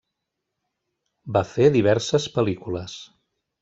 Va 1.37 1.45
fer 1.51 1.69
diverses 1.79 2.29
pel·lícules. 2.39 3.01